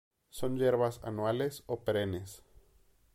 [0.31, 2.41] Son hierbas, anuales o perennes.